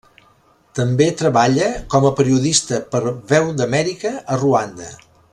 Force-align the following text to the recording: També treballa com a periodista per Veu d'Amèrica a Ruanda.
També 0.77 1.07
treballa 1.19 1.67
com 1.93 2.07
a 2.09 2.13
periodista 2.19 2.79
per 2.95 3.01
Veu 3.33 3.51
d'Amèrica 3.59 4.13
a 4.37 4.39
Ruanda. 4.45 4.89